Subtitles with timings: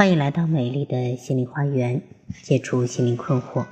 [0.00, 2.00] 欢迎来到美丽的心灵花园，
[2.42, 3.66] 解除心灵困惑。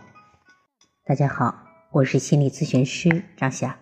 [1.06, 1.54] 大家好，
[1.90, 3.78] 我是心理咨询师张霞，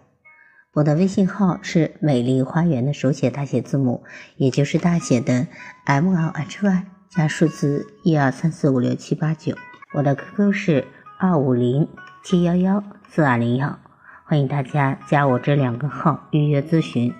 [0.74, 4.05] 我的微信号是美丽花园的手写大写字母，
[4.37, 5.48] 也就是大写的
[5.87, 9.56] M L H Y 加数字一二三四五六七八九。
[9.95, 10.87] 我的 QQ 是
[11.19, 11.88] 二五零
[12.23, 13.77] 七幺幺四二零幺，
[14.24, 17.12] 欢迎大家加我这两个号预约咨询。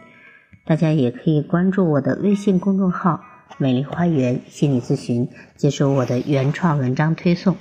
[0.65, 3.21] 大家也可以关注我的微信公众号。
[3.59, 7.57] 美丽花园心理咨询，接受我的原创文章推送。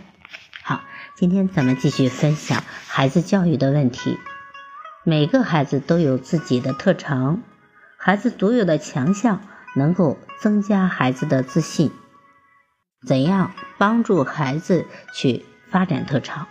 [0.62, 0.82] 好，
[1.16, 4.18] 今天咱们继续分享孩子教育的问题。
[5.06, 7.42] 每个孩子都有自己的特长，
[7.98, 9.42] 孩子独有的强项
[9.74, 11.92] 能够增加孩子的自信。
[13.08, 16.48] 怎样帮助孩子去发展特长？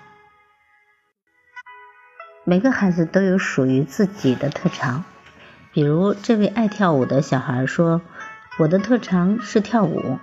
[2.45, 5.05] 每个孩子都有属于自己的特长，
[5.73, 8.01] 比如这位爱跳舞的小孩说。
[8.57, 10.19] 我的特长是跳舞，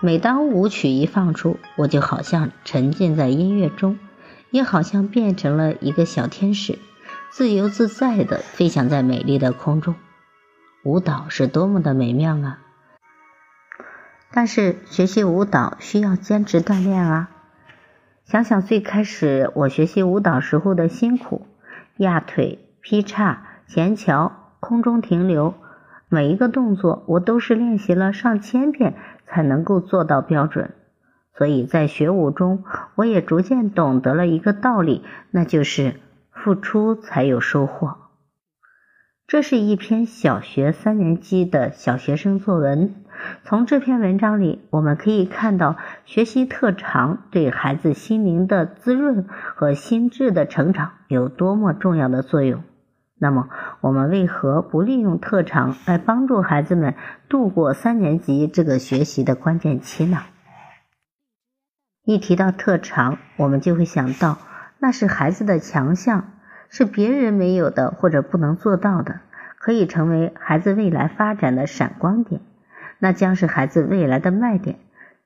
[0.00, 3.98] 每当舞曲一放出，我就好像沉浸在音乐中，
[4.50, 6.78] 也好像变成了一个小天使，
[7.32, 9.96] 自由自在地飞翔在美丽的空中。
[10.84, 12.60] 舞蹈是多么的美妙啊！
[14.30, 17.30] 但是学习舞蹈需要坚持锻炼啊！
[18.24, 21.48] 想想最开始我学习舞蹈时候的辛苦，
[21.96, 25.54] 压腿、劈叉、前桥、空中停留。
[26.12, 28.92] 每一个动作，我都是练习了上千遍
[29.24, 30.74] 才能够做到标准。
[31.38, 32.64] 所以在学舞中，
[32.96, 35.94] 我也逐渐懂得了一个道理，那就是
[36.30, 37.96] 付出才有收获。
[39.26, 42.94] 这是一篇小学三年级的小学生作文。
[43.42, 52.62] 从这篇文章里，我们可以看到学习特长对孩子心灵的滋润和心智的成长有多么重要的作用。
[53.22, 53.48] 那么，
[53.80, 56.96] 我们为何不利用特长来帮助孩子们
[57.28, 60.24] 度过三年级这个学习的关键期呢？
[62.04, 64.38] 一提到特长，我们就会想到
[64.80, 66.32] 那是孩子的强项，
[66.68, 69.20] 是别人没有的或者不能做到的，
[69.60, 72.40] 可以成为孩子未来发展的闪光点，
[72.98, 74.80] 那将是孩子未来的卖点。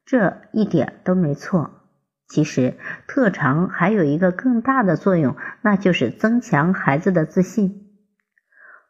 [0.05, 1.71] 这一点都没错。
[2.29, 2.75] 其实，
[3.07, 7.85] 特长还有一个更大的作用，那就是增强孩子的自信。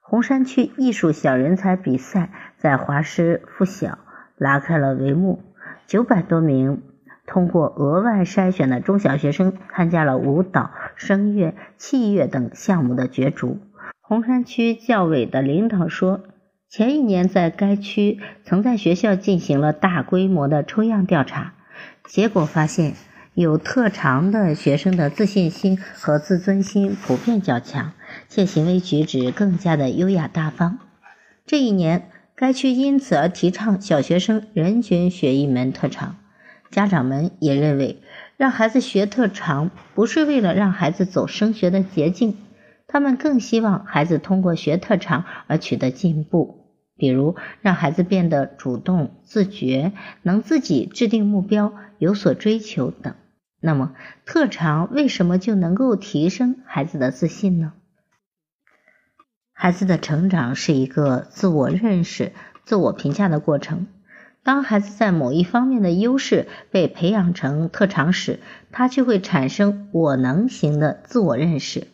[0.09, 3.99] 红山区艺术小人才比赛在华师附小
[4.37, 5.43] 拉开了帷幕，
[5.89, 6.81] 九百多名
[7.27, 13.59] 通过额外筛选的中小学生参加了舞蹈、声乐、器乐等项目的角逐。
[14.01, 16.21] 红山区教委的领导说，
[16.69, 21.55] 前一年在该区曾在学校进行了大规模的抽样调查，
[22.05, 22.93] 结果发现
[23.37, 27.93] 有特长的学生的自信心和自尊心普遍较强。
[28.31, 30.79] 且行为举止更加的优雅大方。
[31.45, 36.17] 这一年，该区因此而提倡小学生人均学一门特长。
[36.71, 38.01] 家长们也认为，
[38.39, 42.39] 让孩子学特长不是为了让孩子走升学的捷径，
[42.87, 49.93] 他们更希望孩子通过学特长而取得进步，比如让孩子变得主动、自觉，
[50.23, 53.15] 能自己制定目标、有所追求等。
[53.61, 53.95] 那么，
[54.25, 57.73] 特长为什么就能够提升孩子的自信呢？
[59.53, 62.33] 孩子的成长是一个自我认识、
[62.65, 63.87] 自我评价的过程。
[64.43, 68.39] 当孩子在某一方面的优势被培养成特长时，
[68.71, 71.89] 他就会产生“我能”行的自我认识。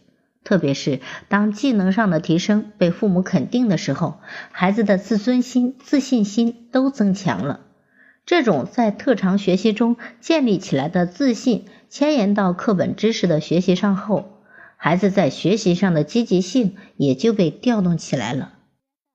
[0.45, 4.19] 特别是当技能上的提升被父母肯定的时候，
[4.51, 7.61] 孩子的自尊心、自信心都增强了。
[8.25, 14.39] 这种在特长学习中建立起来的自信，迁延到课本知识的学习上后。
[14.77, 18.55] 孩子在学习上的积极性也就被调动起来了。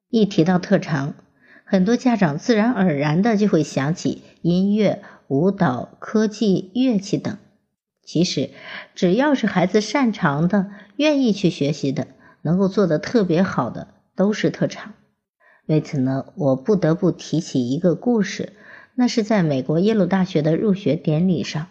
[0.09, 1.15] 一提到特长，
[1.65, 7.37] 很多家长自然而然的就会想起音乐、舞蹈、科技、乐器等。
[8.03, 8.51] 其实，
[8.95, 12.07] 只要是孩子擅长的、愿意去学习的、
[12.41, 14.93] 能够做得特别好的，都是特长。
[15.65, 18.53] 为此呢，我不得不提起一个故事，
[18.99, 21.67] 那是在美国耶鲁大学的入学典礼上，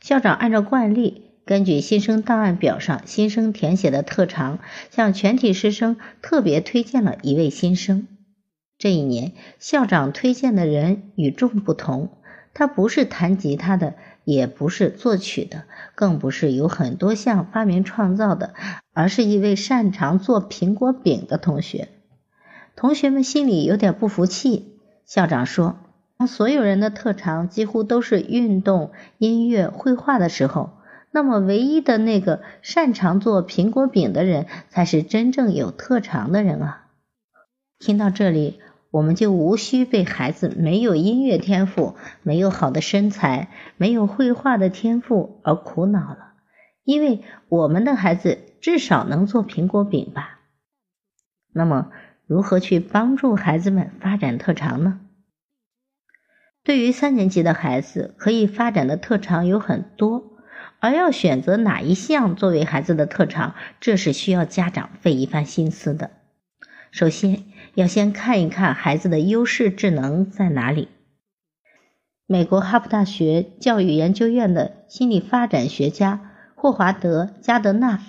[0.00, 1.32] 校长按照惯例。
[1.44, 4.60] 根据新生档案表上新生填写的特长，
[4.92, 8.06] 向全体师生特别推荐了一位新生。
[8.78, 12.10] 这一年，校长推荐的人与众不同，
[12.54, 15.64] 他不是弹吉他的，也不是作曲的，
[15.96, 18.54] 更不是有很多项发明创造的，
[18.92, 21.88] 而是一位擅长做苹果饼的同学。
[22.76, 24.78] 同学们心里有点不服气。
[25.04, 25.76] 校长说
[26.22, 30.70] ：“当所有人的特长几乎都是运动、音乐、绘画的时候。”
[31.10, 36.86] 那么，唯一的那个擅长做苹果饼的人，才是真正有特长的人啊！
[37.80, 38.60] 听到这里，
[38.92, 46.34] 我们就无需被孩子没有音乐天赋、没有好的身材、没有绘画的天赋而苦恼了，
[46.84, 50.38] 因为我们的孩子至少能做苹果饼吧。
[51.52, 51.90] 那么，
[52.28, 55.00] 如何去帮助孩子们发展特长呢？
[56.64, 60.32] 对于三年级的孩子，可以发展的特长有很多，
[60.78, 66.10] 而要选择哪一项作为孩子的特长，这是需要家长费一番心思的。
[66.92, 67.44] 首先，
[67.74, 70.88] 要先看一看孩子的优势智能在哪里。
[72.26, 78.00] 美国哈佛大学教育研究院的心理发展学家霍华德·加德纳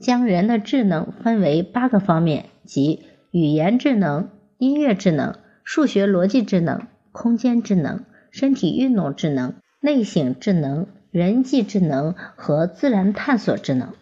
[0.00, 5.34] 将人的智能分为八个方面，即语言智能、音乐智能、
[5.64, 6.86] 数学逻辑智能。
[7.12, 13.94] 空间智能、身体运动智能、内省智能、人际智能和自然探索智能，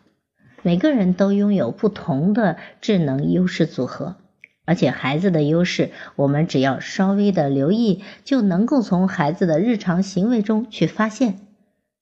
[0.62, 4.16] 每个人都拥有不同的智能优势组合，
[4.64, 11.38] 而且孩子的优势，我们只要稍微的留意，就能够从孩子的日常行为中去发现。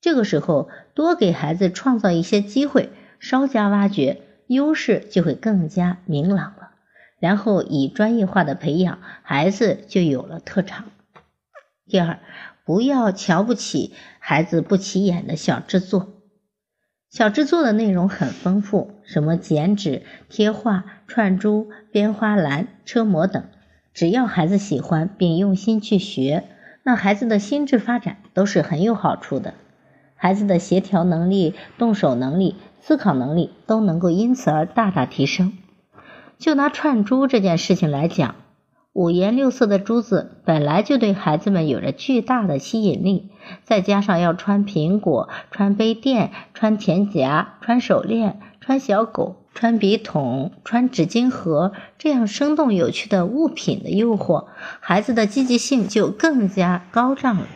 [0.00, 6.70] 这个时候，多给孩子创造一些机会，稍加挖掘，优势就会更加明朗了。
[7.18, 10.84] 然后以专业化的培养，孩子就有了特长。
[11.88, 12.18] 第二，
[12.64, 16.14] 不要瞧不起孩子不起眼的小制作。
[17.08, 23.44] 小制作的内容很丰富，什么剪纸、贴画、串珠、编花篮、车模等，
[23.94, 26.44] 只要孩子喜欢并用心去学，
[26.82, 29.54] 那孩子的心智发展都是很有好处的。
[30.16, 35.52] 孩子的协调能力、动手能力、思考能力都能够因此而大大提升。
[36.36, 38.34] 就拿串珠这件事情来讲。
[38.96, 43.28] 五颜六色的珠子本来就对孩子们有着巨大的吸引力，
[43.62, 54.46] 再加上要穿苹果、穿杯垫、穿钱夹、穿手链、穿小狗、穿笔筒、穿纸巾盒，这样生动有趣的物品的诱惑，
[54.80, 57.46] 孩子的积极性就更加高涨了。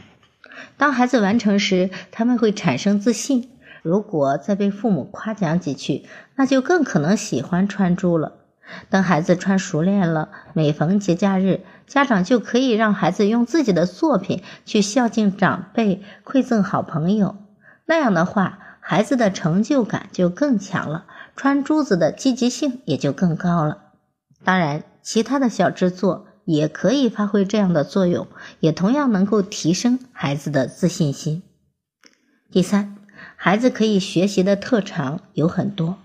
[0.77, 3.49] 当孩子完成时，他们会产生自信。
[3.81, 6.05] 如果再被父母夸奖几句，
[6.37, 8.40] 那就更可能喜欢穿珠了。
[8.89, 17.37] 等孩子穿熟练了，每逢节假日，家长就可以让孩子用自己的作品去孝敬长辈、馈赠好朋友。
[17.87, 21.07] 那样的话，孩子的成就感就更强了，
[21.37, 23.79] 穿珠子的积极性也就更高了。
[24.45, 28.27] 当然，其他的小制作也可以发挥这样的作用，
[28.61, 31.43] 也同样能够提升孩子的自信心。
[32.51, 32.97] 第三，
[33.37, 35.99] 孩子可以学习的特长有很多。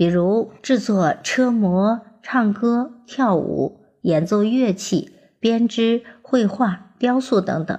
[0.00, 7.78] 比如制作车模、唱歌、跳舞、演奏乐器、编织、绘画、雕塑等等，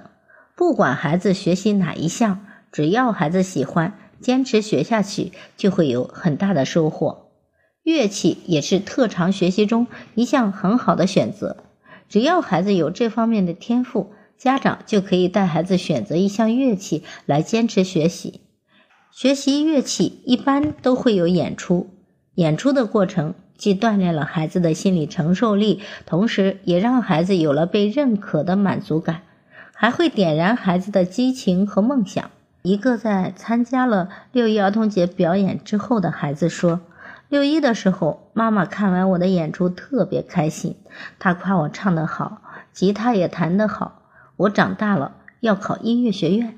[0.54, 7.32] 不管孩子学习哪一项，只要孩子喜欢，坚持学下去，就会有很大的收获。
[7.82, 11.56] 乐器也是特长学习中一项很好的选择，
[12.08, 18.42] 只要孩子有这方面的天赋，家长就可以带孩子选择一项乐器来坚持学习。
[19.10, 21.88] 学习乐器一般都会有演出。
[22.36, 29.22] 演出的过程既锻炼了孩子的心理承受力，同时也让孩子有了被认可的满足感，
[29.74, 32.30] 还会点燃孩子的激情和梦想。
[32.62, 36.80] 一个在参加了六一儿童节表演之后的孩子说
[37.28, 40.76] ：“六一的时候，妈妈看完我的演出特别开心，
[41.18, 42.40] 她夸我唱得好，
[42.72, 44.02] 吉他也弹得好。
[44.36, 46.56] 我长大了要考音乐学院。”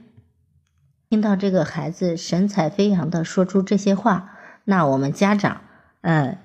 [1.10, 4.30] 听到这个孩子神采飞扬地说出这些话。
[4.64, 5.60] 那我们家长，
[6.00, 6.38] 呃，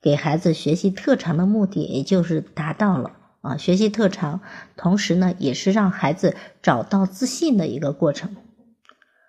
[0.00, 4.40] 给孩子学习特长的目的，也就是达到了啊，学习特长，
[4.76, 8.36] 同时呢，也是让孩子找到自信的一个过程。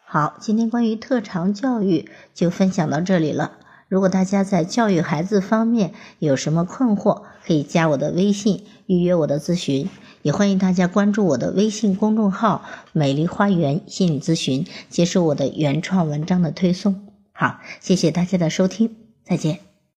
[0.05, 3.53] 好，今天关于特长教育就分享到这里了。
[3.87, 9.89] 如果大家在教育孩子方面有什么困惑，可以加我的微信预约我的咨询，
[10.21, 17.04] 也欢迎大家关注我的微信公众号“美丽花园心理咨询”，接受我的原创文章的推送。
[17.37, 19.74] 好，谢谢大家的收听，再见。